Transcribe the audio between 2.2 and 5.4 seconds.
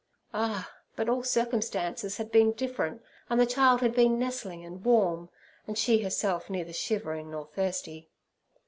been different, and the child had been nestling and warm,